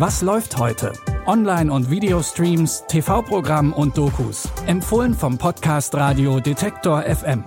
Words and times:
Was 0.00 0.22
läuft 0.22 0.56
heute? 0.56 0.94
Online- 1.26 1.70
und 1.70 1.90
Videostreams, 1.90 2.84
TV-Programm 2.88 3.74
und 3.74 3.98
Dokus. 3.98 4.48
Empfohlen 4.66 5.12
vom 5.12 5.36
Podcast 5.36 5.94
Radio 5.94 6.40
Detektor 6.40 7.02
FM. 7.02 7.44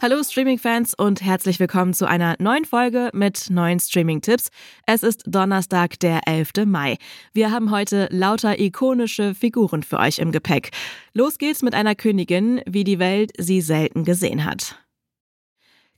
Hallo 0.00 0.22
Streaming-Fans 0.22 0.94
und 0.94 1.20
herzlich 1.20 1.58
willkommen 1.58 1.94
zu 1.94 2.06
einer 2.06 2.36
neuen 2.38 2.64
Folge 2.64 3.10
mit 3.12 3.50
neuen 3.50 3.80
Streaming-Tipps. 3.80 4.50
Es 4.86 5.02
ist 5.02 5.24
Donnerstag, 5.26 5.98
der 5.98 6.28
11. 6.28 6.64
Mai. 6.64 6.96
Wir 7.32 7.50
haben 7.50 7.72
heute 7.72 8.06
lauter 8.12 8.60
ikonische 8.60 9.34
Figuren 9.34 9.82
für 9.82 9.98
euch 9.98 10.20
im 10.20 10.30
Gepäck. 10.30 10.70
Los 11.12 11.38
geht's 11.38 11.62
mit 11.62 11.74
einer 11.74 11.96
Königin, 11.96 12.60
wie 12.66 12.84
die 12.84 13.00
Welt 13.00 13.32
sie 13.36 13.60
selten 13.60 14.04
gesehen 14.04 14.44
hat. 14.44 14.76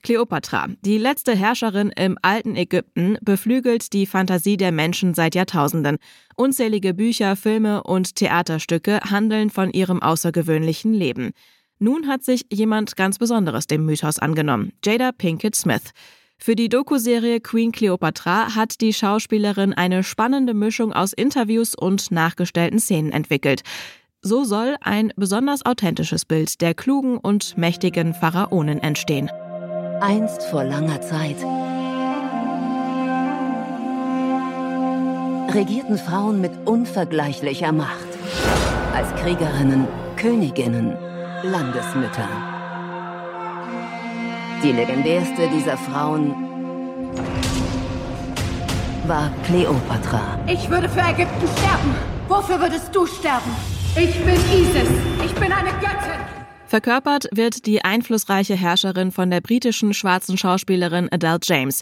Kleopatra, 0.03 0.67
die 0.81 0.97
letzte 0.97 1.33
Herrscherin 1.33 1.89
im 1.95 2.17
alten 2.21 2.57
Ägypten, 2.57 3.17
beflügelt 3.21 3.93
die 3.93 4.05
Fantasie 4.05 4.57
der 4.57 4.73
Menschen 4.73 5.13
seit 5.13 5.33
Jahrtausenden. 5.33 5.97
Unzählige 6.35 6.93
Bücher, 6.93 7.37
Filme 7.37 7.83
und 7.83 8.15
Theaterstücke 8.15 8.99
handeln 9.09 9.49
von 9.49 9.71
ihrem 9.71 10.01
außergewöhnlichen 10.01 10.93
Leben. 10.93 11.31
Nun 11.79 12.07
hat 12.07 12.23
sich 12.23 12.45
jemand 12.51 12.97
ganz 12.97 13.17
Besonderes 13.17 13.65
dem 13.65 13.85
Mythos 13.85 14.19
angenommen, 14.19 14.73
Jada 14.83 15.13
Pinkett 15.13 15.55
Smith. 15.55 15.91
Für 16.37 16.55
die 16.55 16.67
Doku-Serie 16.67 17.39
Queen 17.39 17.71
Cleopatra 17.71 18.55
hat 18.55 18.81
die 18.81 18.91
Schauspielerin 18.91 19.73
eine 19.73 20.03
spannende 20.03 20.53
Mischung 20.53 20.91
aus 20.91 21.13
Interviews 21.13 21.75
und 21.75 22.11
nachgestellten 22.11 22.79
Szenen 22.79 23.13
entwickelt. 23.13 23.61
So 24.21 24.43
soll 24.43 24.75
ein 24.81 25.13
besonders 25.15 25.65
authentisches 25.65 26.25
Bild 26.25 26.59
der 26.59 26.73
klugen 26.73 27.17
und 27.17 27.57
mächtigen 27.57 28.13
Pharaonin 28.13 28.79
entstehen. 28.79 29.29
Einst 30.05 30.43
vor 30.43 30.65
langer 30.65 30.99
Zeit 30.99 31.37
regierten 35.55 35.97
Frauen 35.97 36.41
mit 36.41 36.51
unvergleichlicher 36.65 37.71
Macht. 37.71 38.09
Als 38.93 39.07
Kriegerinnen, 39.21 39.87
Königinnen, 40.17 40.97
Landesmütter. 41.43 42.27
Die 44.61 44.73
legendärste 44.73 45.47
dieser 45.47 45.77
Frauen 45.77 46.33
war 49.07 49.31
Kleopatra. 49.45 50.37
Ich 50.47 50.69
würde 50.69 50.89
für 50.89 50.99
Ägypten 50.99 51.47
sterben. 51.57 51.95
Wofür 52.27 52.59
würdest 52.59 52.93
du 52.93 53.05
sterben? 53.05 53.55
Ich 53.95 54.19
bin 54.25 54.35
Isis. 54.35 54.89
Ich 55.23 55.33
bin 55.35 55.53
eine 55.53 55.69
Göttin. 55.79 56.42
Verkörpert 56.73 57.27
wird 57.31 57.67
die 57.67 57.85
einflussreiche 57.85 58.55
Herrscherin 58.55 59.11
von 59.11 59.29
der 59.29 59.41
britischen 59.41 59.93
schwarzen 59.93 60.39
Schauspielerin 60.39 61.07
Adele 61.11 61.37
James. 61.43 61.81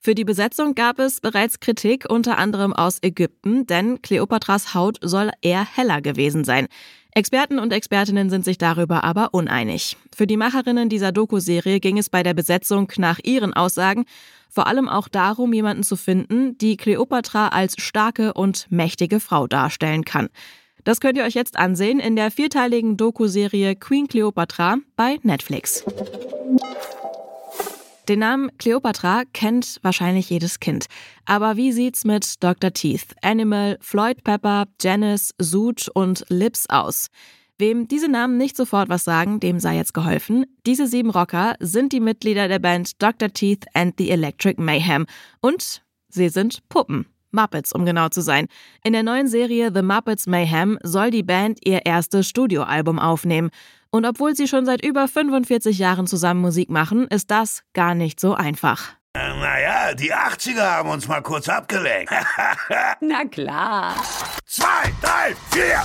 Für 0.00 0.16
die 0.16 0.24
Besetzung 0.24 0.74
gab 0.74 0.98
es 0.98 1.20
bereits 1.20 1.60
Kritik, 1.60 2.06
unter 2.10 2.38
anderem 2.38 2.72
aus 2.72 2.98
Ägypten, 3.02 3.66
denn 3.66 4.02
Kleopatras 4.02 4.74
Haut 4.74 4.98
soll 5.00 5.30
eher 5.42 5.64
heller 5.64 6.02
gewesen 6.02 6.42
sein. 6.42 6.66
Experten 7.12 7.60
und 7.60 7.72
Expertinnen 7.72 8.30
sind 8.30 8.44
sich 8.44 8.58
darüber 8.58 9.04
aber 9.04 9.32
uneinig. 9.32 9.96
Für 10.12 10.26
die 10.26 10.36
Macherinnen 10.36 10.88
dieser 10.88 11.12
Doku-Serie 11.12 11.78
ging 11.78 11.96
es 11.96 12.10
bei 12.10 12.24
der 12.24 12.34
Besetzung 12.34 12.90
nach 12.96 13.20
ihren 13.22 13.54
Aussagen 13.54 14.06
vor 14.48 14.66
allem 14.66 14.88
auch 14.88 15.06
darum, 15.06 15.52
jemanden 15.52 15.84
zu 15.84 15.94
finden, 15.94 16.58
die 16.58 16.76
Kleopatra 16.76 17.48
als 17.48 17.76
starke 17.78 18.34
und 18.34 18.66
mächtige 18.70 19.20
Frau 19.20 19.46
darstellen 19.46 20.04
kann. 20.04 20.30
Das 20.84 21.00
könnt 21.00 21.16
ihr 21.16 21.24
euch 21.24 21.34
jetzt 21.34 21.56
ansehen 21.56 22.00
in 22.00 22.16
der 22.16 22.30
vierteiligen 22.30 22.96
Doku-Serie 22.96 23.76
Queen 23.76 24.08
Cleopatra 24.08 24.78
bei 24.96 25.18
Netflix. 25.22 25.84
Den 28.08 28.18
Namen 28.18 28.50
Cleopatra 28.58 29.22
kennt 29.32 29.78
wahrscheinlich 29.82 30.28
jedes 30.28 30.58
Kind. 30.58 30.86
Aber 31.24 31.56
wie 31.56 31.70
sieht's 31.70 32.04
mit 32.04 32.42
Dr. 32.42 32.72
Teeth, 32.72 33.14
Animal, 33.22 33.78
Floyd 33.80 34.24
Pepper, 34.24 34.64
Janice, 34.80 35.32
Zoot 35.40 35.88
und 35.94 36.24
Lips 36.28 36.68
aus? 36.68 37.08
Wem 37.58 37.86
diese 37.86 38.08
Namen 38.08 38.38
nicht 38.38 38.56
sofort 38.56 38.88
was 38.88 39.04
sagen, 39.04 39.38
dem 39.38 39.60
sei 39.60 39.76
jetzt 39.76 39.94
geholfen. 39.94 40.46
Diese 40.66 40.88
sieben 40.88 41.10
Rocker 41.10 41.54
sind 41.60 41.92
die 41.92 42.00
Mitglieder 42.00 42.48
der 42.48 42.58
Band 42.58 43.00
Dr. 43.00 43.32
Teeth 43.32 43.66
and 43.72 43.94
the 43.98 44.10
Electric 44.10 44.60
Mayhem. 44.60 45.06
Und 45.40 45.82
sie 46.08 46.28
sind 46.28 46.68
Puppen. 46.68 47.06
Muppets, 47.32 47.72
um 47.72 47.84
genau 47.84 48.08
zu 48.08 48.20
sein. 48.20 48.46
In 48.84 48.92
der 48.92 49.02
neuen 49.02 49.28
Serie 49.28 49.70
The 49.74 49.82
Muppets 49.82 50.26
Mayhem 50.26 50.78
soll 50.82 51.10
die 51.10 51.22
Band 51.22 51.58
ihr 51.64 51.86
erstes 51.86 52.28
Studioalbum 52.28 52.98
aufnehmen. 52.98 53.50
Und 53.90 54.06
obwohl 54.06 54.34
sie 54.34 54.48
schon 54.48 54.64
seit 54.64 54.84
über 54.84 55.06
45 55.08 55.78
Jahren 55.78 56.06
zusammen 56.06 56.40
Musik 56.40 56.70
machen, 56.70 57.06
ist 57.08 57.30
das 57.30 57.62
gar 57.74 57.94
nicht 57.94 58.20
so 58.20 58.34
einfach. 58.34 58.94
Naja, 59.14 59.94
die 59.94 60.14
80er 60.14 60.62
haben 60.62 60.88
uns 60.88 61.06
mal 61.06 61.20
kurz 61.20 61.46
abgelenkt. 61.48 62.10
Na 63.00 63.24
klar. 63.26 63.94
Zwei, 64.46 64.90
drei, 65.02 65.34
vier. 65.50 65.82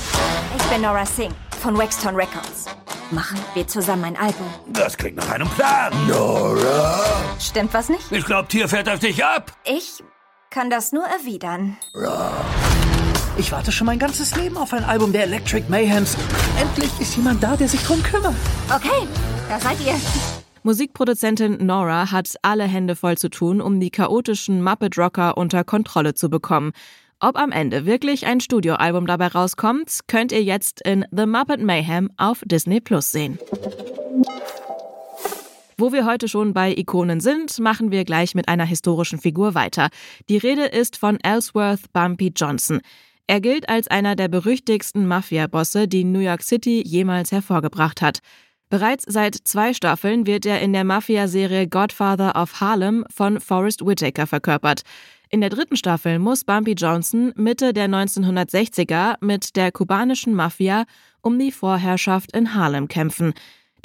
Ich 0.55 0.63
bin 0.67 0.81
Nora 0.81 1.05
Singh 1.05 1.35
von 1.59 1.77
Waxton 1.77 2.15
Records. 2.15 2.67
Machen 3.11 3.37
wir 3.53 3.67
zusammen 3.67 4.05
ein 4.05 4.15
Album. 4.17 4.47
Das 4.67 4.95
klingt 4.95 5.17
nach 5.17 5.29
einem 5.29 5.49
Plan. 5.49 5.93
Nora? 6.07 7.01
Stimmt 7.39 7.73
was 7.73 7.89
nicht? 7.89 8.09
Ich 8.11 8.25
glaub, 8.25 8.47
Tier 8.47 8.69
fährt 8.69 8.87
auf 8.89 8.99
dich 8.99 9.23
ab. 9.23 9.51
Ich 9.65 10.03
kann 10.49 10.69
das 10.69 10.91
nur 10.91 11.03
erwidern. 11.03 11.77
Ich 13.37 13.51
warte 13.51 13.71
schon 13.71 13.85
mein 13.85 13.99
ganzes 13.99 14.35
Leben 14.35 14.57
auf 14.57 14.73
ein 14.73 14.83
Album 14.83 15.11
der 15.11 15.23
Electric 15.23 15.65
Mayhems. 15.69 16.17
Endlich 16.59 16.91
ist 16.99 17.15
jemand 17.15 17.43
da, 17.43 17.55
der 17.55 17.67
sich 17.67 17.83
drum 17.83 18.01
kümmert. 18.01 18.35
Okay, 18.73 19.07
da 19.49 19.59
seid 19.59 19.79
ihr. 19.85 19.93
Musikproduzentin 20.63 21.65
Nora 21.65 22.11
hat 22.11 22.35
alle 22.41 22.65
Hände 22.65 22.95
voll 22.95 23.17
zu 23.17 23.29
tun, 23.29 23.61
um 23.61 23.79
die 23.79 23.91
chaotischen 23.91 24.63
Muppet 24.63 24.97
Rocker 24.97 25.37
unter 25.37 25.63
Kontrolle 25.63 26.13
zu 26.13 26.29
bekommen. 26.29 26.71
Ob 27.19 27.37
am 27.37 27.51
Ende 27.51 27.85
wirklich 27.85 28.25
ein 28.27 28.41
Studioalbum 28.41 29.07
dabei 29.07 29.27
rauskommt, 29.27 30.01
könnt 30.07 30.31
ihr 30.31 30.43
jetzt 30.43 30.81
in 30.81 31.05
The 31.11 31.25
Muppet 31.25 31.61
Mayhem 31.61 32.11
auf 32.17 32.41
Disney 32.45 32.79
Plus 32.79 33.11
sehen. 33.11 33.39
Wo 35.79 35.91
wir 35.91 36.07
heute 36.07 36.27
schon 36.27 36.53
bei 36.53 36.73
Ikonen 36.75 37.19
sind, 37.19 37.59
machen 37.59 37.91
wir 37.91 38.03
gleich 38.03 38.33
mit 38.33 38.47
einer 38.47 38.65
historischen 38.65 39.19
Figur 39.19 39.53
weiter. 39.53 39.89
Die 40.27 40.37
Rede 40.37 40.65
ist 40.65 40.97
von 40.97 41.19
Ellsworth 41.19 41.93
Bumpy 41.93 42.31
Johnson. 42.35 42.81
Er 43.27 43.41
gilt 43.41 43.69
als 43.69 43.87
einer 43.87 44.15
der 44.15 44.27
berüchtigsten 44.27 45.05
Mafia-Bosse, 45.05 45.87
die 45.87 46.03
New 46.03 46.17
York 46.17 46.41
City 46.41 46.81
jemals 46.83 47.31
hervorgebracht 47.31 48.01
hat. 48.01 48.21
Bereits 48.71 49.05
seit 49.07 49.35
zwei 49.35 49.71
Staffeln 49.75 50.25
wird 50.25 50.47
er 50.47 50.61
in 50.61 50.73
der 50.73 50.83
Mafia-Serie 50.83 51.67
Godfather 51.67 52.41
of 52.41 52.59
Harlem 52.59 53.05
von 53.13 53.39
Forrest 53.39 53.85
Whitaker 53.85 54.25
verkörpert. 54.25 54.81
In 55.29 55.41
der 55.41 55.51
dritten 55.51 55.75
Staffel 55.75 56.17
muss 56.17 56.43
Bumpy 56.43 56.71
Johnson 56.71 57.33
Mitte 57.35 57.71
der 57.71 57.87
1960er 57.87 59.17
mit 59.21 59.55
der 59.55 59.71
kubanischen 59.71 60.33
Mafia 60.33 60.85
um 61.21 61.37
die 61.37 61.51
Vorherrschaft 61.51 62.35
in 62.35 62.55
Harlem 62.55 62.87
kämpfen. 62.87 63.35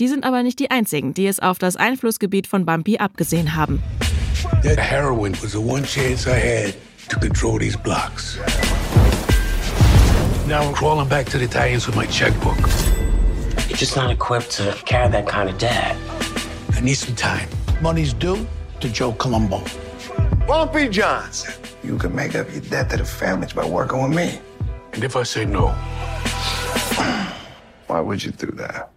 Die 0.03 0.09
sind 0.09 0.25
aber 0.25 0.43
nicht 0.43 0.59
die 0.59 0.69
einzigen, 0.69 1.15
die 1.15 1.29
es 1.29 1.39
auf 1.39 1.61
das 1.61 1.77
Einflussgebiet 1.77 2.49
von 2.49 2.67
Bumpy 2.67 2.99
abgesehen 2.99 3.55
haben. 3.55 3.81
That 4.65 4.77
heroin 4.77 5.33
was 5.41 5.53
the 5.53 5.59
one 5.59 5.85
chance 5.85 6.27
I 6.27 6.35
had 6.35 6.75
to 7.09 7.21
control 7.21 7.57
these 7.57 7.79
blocks. 7.79 8.37
Now 10.49 10.63
I'm 10.65 10.73
crawling 10.73 11.09
back 11.09 11.27
to 11.27 11.39
the 11.39 11.45
Italians 11.45 11.87
with 11.87 11.95
my 11.95 12.07
checkbook. 12.07 12.59
You're 13.69 13.79
just 13.79 13.95
not 13.95 14.11
equipped 14.11 14.51
to 14.57 14.75
carry 14.87 15.09
that 15.13 15.29
kind 15.29 15.49
of 15.49 15.57
debt. 15.59 15.97
I 16.77 16.81
need 16.81 16.97
some 16.97 17.15
time. 17.15 17.49
Money's 17.81 18.13
due 18.13 18.45
to 18.81 18.89
Joe 18.89 19.13
Colombo. 19.13 19.63
Bumpy 20.49 20.89
Johnson. 20.89 21.55
You 21.85 21.97
can 21.97 22.13
make 22.13 22.35
up 22.35 22.51
your 22.51 22.63
debt 22.63 22.91
to 22.91 22.97
the 22.97 23.05
families 23.05 23.53
by 23.53 23.65
working 23.65 24.03
with 24.03 24.17
me. 24.17 24.41
And 24.95 25.05
if 25.05 25.15
I 25.15 25.23
say 25.23 25.45
no, 25.45 25.69
Why 27.87 28.01
would 28.01 28.25
you 28.25 28.33
do 28.33 28.47
that? 28.57 28.92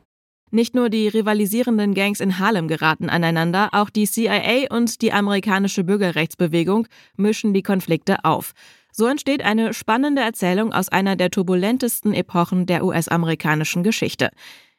Nicht 0.56 0.74
nur 0.74 0.90
die 0.90 1.10
rivalisierenden 1.10 1.94
Gangs 1.94 2.22
in 2.22 2.40
Harlem 2.40 2.70
geraten 2.70 3.10
aneinander, 3.10 3.68
auch 3.74 3.90
die 3.90 4.08
CIA 4.08 4.68
und 4.70 5.02
die 5.02 5.12
amerikanische 5.12 5.84
Bürgerrechtsbewegung 5.84 6.88
mischen 7.18 7.54
die 7.54 7.62
Konflikte 7.62 8.24
auf. 8.24 8.54
So 8.94 9.06
entsteht 9.06 9.44
eine 9.44 9.74
spannende 9.74 10.22
Erzählung 10.22 10.72
aus 10.72 10.88
einer 10.88 11.18
der 11.18 11.30
turbulentesten 11.30 12.14
Epochen 12.14 12.68
der 12.68 12.86
US-amerikanischen 12.86 13.84
Geschichte. 13.84 14.30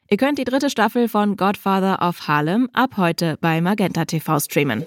Ihr 0.09 0.17
könnt 0.17 0.39
die 0.39 0.45
dritte 0.45 0.71
Staffel 0.71 1.07
von 1.07 1.37
Godfather 1.37 1.99
of 2.01 2.27
Harlem 2.27 2.69
ab 2.73 2.97
heute 2.97 3.37
bei 3.39 3.61
Magenta 3.61 4.05
TV 4.05 4.39
streamen. 4.39 4.83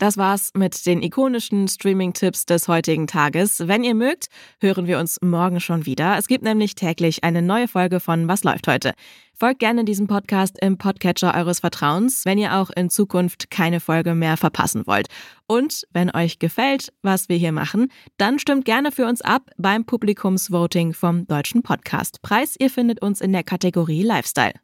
Das 0.00 0.16
war's 0.16 0.52
mit 0.54 0.86
den 0.86 1.02
ikonischen 1.02 1.68
Streaming-Tipps 1.68 2.46
des 2.46 2.68
heutigen 2.68 3.06
Tages. 3.06 3.68
Wenn 3.68 3.84
ihr 3.84 3.94
mögt, 3.94 4.28
hören 4.58 4.86
wir 4.86 4.98
uns 4.98 5.18
morgen 5.20 5.60
schon 5.60 5.84
wieder. 5.84 6.16
Es 6.16 6.26
gibt 6.26 6.42
nämlich 6.42 6.74
täglich 6.74 7.22
eine 7.22 7.42
neue 7.42 7.68
Folge 7.68 8.00
von 8.00 8.26
Was 8.26 8.42
läuft 8.42 8.66
heute. 8.66 8.94
Folgt 9.34 9.58
gerne 9.58 9.84
diesem 9.84 10.06
Podcast 10.06 10.56
im 10.62 10.78
Podcatcher 10.78 11.34
eures 11.34 11.60
Vertrauens, 11.60 12.24
wenn 12.24 12.38
ihr 12.38 12.56
auch 12.56 12.70
in 12.70 12.88
Zukunft 12.88 13.50
keine 13.50 13.78
Folge 13.78 14.14
mehr 14.14 14.38
verpassen 14.38 14.86
wollt. 14.86 15.08
Und 15.46 15.86
wenn 15.92 16.10
euch 16.10 16.38
gefällt, 16.38 16.94
was 17.02 17.28
wir 17.28 17.36
hier 17.36 17.52
machen, 17.52 17.92
dann 18.16 18.38
stimmt 18.38 18.64
gerne 18.64 18.92
für 18.92 19.04
uns 19.04 19.20
ab 19.20 19.50
beim 19.58 19.84
Publikumsvoting 19.84 20.94
vom 20.94 21.26
Deutschen 21.26 21.62
Podcastpreis. 21.62 22.56
Ihr 22.58 22.70
findet 22.70 23.02
uns 23.02 23.20
in 23.20 23.34
der 23.34 23.44
Kategorie 23.44 24.02
Lifestyle. 24.02 24.54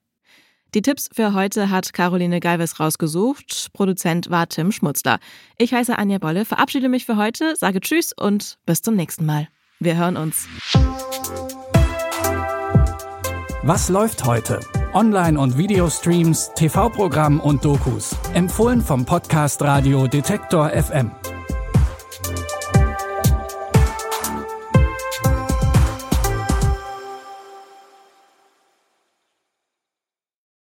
Die 0.75 0.83
Tipps 0.83 1.09
für 1.13 1.33
heute 1.33 1.71
hat 1.71 1.93
Caroline 1.93 2.41
Galvez 2.41 2.79
rausgesucht. 2.81 3.69
Produzent 3.73 4.31
war 4.31 4.49
Tim 4.49 4.73
Schmutzler. 4.73 5.19
Ich 5.57 5.73
heiße 5.73 5.97
Anja 5.97 6.19
Bolle, 6.19 6.45
verabschiede 6.45 6.89
mich 6.89 7.07
für 7.07 7.17
heute, 7.17 7.57
sage 7.57 7.81
Tschüss 7.81 8.13
und 8.13 8.59
bis 8.67 8.83
zum 8.83 8.95
nächsten 8.95 9.25
Mal. 9.25 9.49
Wir 9.81 9.97
hören 9.97 10.17
uns. 10.17 10.49
Was 13.63 13.89
läuft 13.89 14.25
heute? 14.25 14.61
Online- 14.93 15.39
und 15.39 15.59
Videostreams, 15.59 16.53
TV-Programm 16.55 17.41
und 17.41 17.65
Dokus. 17.65 18.17
Empfohlen 18.33 18.81
vom 18.81 19.05
Podcast 19.05 19.61
Radio 19.63 20.07
Detektor 20.07 20.71
FM. 20.71 21.11